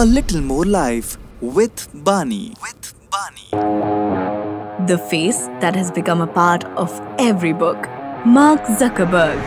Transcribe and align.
A 0.00 0.04
little 0.06 0.40
more 0.40 0.64
life 0.64 1.16
with 1.40 1.88
Bani. 2.04 2.54
With 2.62 2.94
Bani. 3.10 4.86
The 4.86 4.96
face 4.96 5.38
that 5.60 5.74
has 5.74 5.90
become 5.90 6.20
a 6.20 6.26
part 6.28 6.62
of 6.82 6.92
every 7.18 7.52
book. 7.52 7.88
Mark 8.24 8.60
Zuckerberg. 8.82 9.40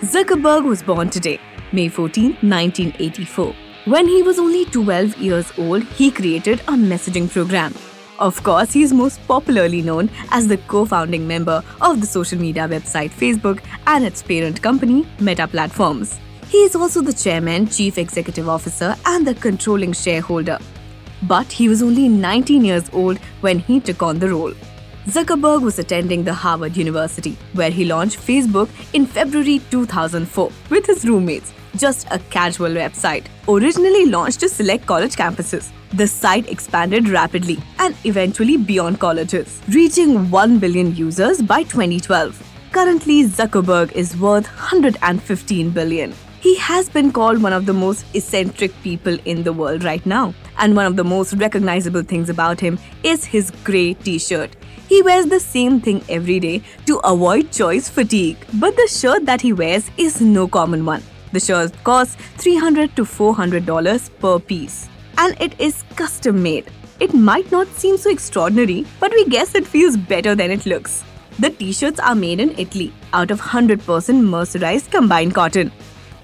Zuckerberg 0.00 0.64
was 0.64 0.82
born 0.82 1.08
today, 1.08 1.38
May 1.70 1.88
14, 1.88 2.32
1984. 2.40 3.54
When 3.84 4.08
he 4.08 4.24
was 4.24 4.40
only 4.40 4.64
12 4.64 5.18
years 5.18 5.52
old, 5.56 5.84
he 5.84 6.10
created 6.10 6.58
a 6.62 6.72
messaging 6.72 7.30
program. 7.30 7.72
Of 8.18 8.42
course, 8.42 8.72
he 8.72 8.82
is 8.82 8.92
most 8.92 9.20
popularly 9.28 9.82
known 9.82 10.10
as 10.32 10.48
the 10.48 10.56
co 10.56 10.84
founding 10.84 11.28
member 11.28 11.62
of 11.80 12.00
the 12.00 12.08
social 12.08 12.40
media 12.40 12.66
website 12.66 13.10
Facebook 13.10 13.62
and 13.86 14.04
its 14.04 14.20
parent 14.20 14.60
company, 14.60 15.06
Meta 15.20 15.46
Platforms. 15.46 16.18
He 16.50 16.64
is 16.64 16.74
also 16.74 17.00
the 17.00 17.12
chairman, 17.12 17.68
chief 17.68 17.96
executive 17.96 18.48
officer, 18.48 18.96
and 19.06 19.24
the 19.24 19.34
controlling 19.34 19.92
shareholder. 19.92 20.58
But 21.22 21.46
he 21.52 21.68
was 21.68 21.80
only 21.80 22.08
19 22.08 22.64
years 22.64 22.90
old 22.92 23.18
when 23.40 23.60
he 23.60 23.78
took 23.78 24.02
on 24.02 24.18
the 24.18 24.30
role. 24.30 24.52
Zuckerberg 25.06 25.62
was 25.62 25.78
attending 25.78 26.24
the 26.24 26.34
Harvard 26.34 26.76
University, 26.76 27.38
where 27.52 27.70
he 27.70 27.84
launched 27.84 28.18
Facebook 28.18 28.68
in 28.94 29.06
February 29.06 29.60
2004 29.70 30.50
with 30.70 30.86
his 30.86 31.04
roommates, 31.04 31.52
just 31.76 32.08
a 32.10 32.18
casual 32.30 32.70
website, 32.70 33.26
originally 33.48 34.06
launched 34.06 34.40
to 34.40 34.48
select 34.48 34.86
college 34.86 35.14
campuses. 35.14 35.70
The 35.92 36.08
site 36.08 36.48
expanded 36.48 37.08
rapidly 37.08 37.58
and 37.78 37.94
eventually 38.04 38.56
beyond 38.56 38.98
colleges, 38.98 39.62
reaching 39.68 40.28
1 40.32 40.58
billion 40.58 40.96
users 40.96 41.42
by 41.42 41.62
2012. 41.62 42.42
Currently, 42.72 43.26
Zuckerberg 43.26 43.92
is 43.92 44.16
worth 44.16 44.48
115 44.48 45.70
billion. 45.70 46.12
He 46.40 46.56
has 46.56 46.88
been 46.88 47.12
called 47.12 47.42
one 47.42 47.52
of 47.52 47.66
the 47.66 47.74
most 47.74 48.06
eccentric 48.14 48.72
people 48.82 49.18
in 49.26 49.42
the 49.42 49.52
world 49.52 49.84
right 49.84 50.04
now. 50.06 50.32
And 50.56 50.74
one 50.74 50.86
of 50.86 50.96
the 50.96 51.04
most 51.04 51.34
recognizable 51.34 52.02
things 52.02 52.30
about 52.30 52.58
him 52.58 52.78
is 53.02 53.26
his 53.26 53.50
grey 53.62 53.92
t 53.92 54.18
shirt. 54.18 54.56
He 54.88 55.02
wears 55.02 55.26
the 55.26 55.38
same 55.38 55.82
thing 55.82 56.02
every 56.08 56.40
day 56.40 56.62
to 56.86 56.96
avoid 57.00 57.52
choice 57.52 57.90
fatigue. 57.90 58.38
But 58.54 58.74
the 58.74 58.88
shirt 58.88 59.26
that 59.26 59.42
he 59.42 59.52
wears 59.52 59.90
is 59.98 60.22
no 60.22 60.48
common 60.48 60.86
one. 60.86 61.02
The 61.32 61.40
shirt 61.40 61.74
costs 61.84 62.16
300 62.38 62.96
to 62.96 63.04
$400 63.04 64.10
per 64.18 64.38
piece. 64.38 64.88
And 65.18 65.38
it 65.42 65.60
is 65.60 65.84
custom 65.94 66.42
made. 66.42 66.70
It 67.00 67.12
might 67.12 67.52
not 67.52 67.68
seem 67.68 67.98
so 67.98 68.10
extraordinary, 68.10 68.86
but 68.98 69.12
we 69.12 69.26
guess 69.26 69.54
it 69.54 69.66
feels 69.66 69.98
better 69.98 70.34
than 70.34 70.50
it 70.50 70.64
looks. 70.64 71.04
The 71.38 71.50
t 71.50 71.72
shirts 71.72 72.00
are 72.00 72.14
made 72.14 72.40
in 72.40 72.58
Italy 72.58 72.92
out 73.12 73.30
of 73.30 73.40
100% 73.40 73.78
mercerized 74.34 74.90
combined 74.90 75.34
cotton 75.34 75.70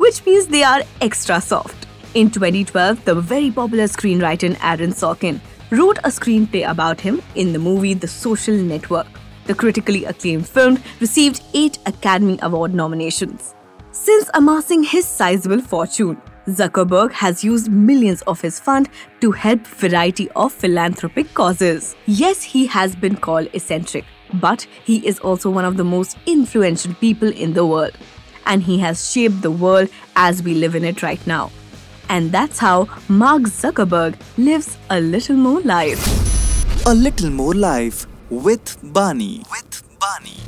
which 0.07 0.25
means 0.25 0.47
they 0.47 0.63
are 0.63 0.83
extra 1.01 1.41
soft. 1.41 1.87
In 2.15 2.31
2012, 2.31 3.05
the 3.05 3.15
very 3.17 3.51
popular 3.51 3.85
screenwriter 3.85 4.57
Aaron 4.63 4.93
Sorkin 4.93 5.41
wrote 5.71 5.99
a 5.99 6.11
screenplay 6.11 6.69
about 6.71 7.01
him 7.01 7.21
in 7.35 7.53
the 7.53 7.59
movie 7.59 7.93
The 7.93 8.07
Social 8.07 8.55
Network. 8.55 9.09
The 9.47 9.55
critically 9.55 10.05
acclaimed 10.05 10.49
film 10.49 10.79
received 11.01 11.43
eight 11.55 11.79
Academy 11.87 12.39
Award 12.43 12.73
nominations. 12.73 13.57
Since 13.91 14.31
amassing 14.35 14.85
his 14.85 15.09
sizable 15.09 15.61
fortune, 15.61 16.23
Zuckerberg 16.47 17.11
has 17.11 17.43
used 17.43 17.69
millions 17.69 18.23
of 18.23 18.41
his 18.41 18.61
fund 18.61 18.89
to 19.21 19.33
help 19.33 19.67
variety 19.67 20.31
of 20.37 20.53
philanthropic 20.53 21.35
causes. 21.35 21.97
Yes, 22.07 22.45
he 22.45 22.67
has 22.67 22.95
been 22.95 23.17
called 23.17 23.49
eccentric, 23.53 24.05
but 24.35 24.69
he 24.85 25.05
is 25.05 25.19
also 25.19 25.51
one 25.51 25.65
of 25.65 25.77
the 25.77 25.85
most 25.85 26.17
influential 26.27 26.95
people 26.95 27.29
in 27.29 27.55
the 27.55 27.67
world 27.67 27.99
and 28.47 28.63
he 28.63 28.79
has 28.79 29.11
shaped 29.11 29.43
the 29.43 29.51
world 29.51 29.89
as 30.15 30.43
we 30.43 30.55
live 30.55 30.75
in 30.75 30.85
it 30.85 31.03
right 31.03 31.25
now. 31.27 31.51
And 32.09 32.33
that's 32.33 32.59
how 32.59 32.89
Mark 33.09 33.43
Zuckerberg 33.43 34.17
lives 34.39 34.79
a 34.89 35.01
little 35.01 35.37
more 35.37 35.61
life. 35.61 36.87
A 36.87 36.95
little 36.95 37.31
more 37.31 37.55
life 37.55 38.07
with 38.31 38.79
Bani. 38.83 39.43
With 39.51 39.83
Bani. 40.01 40.46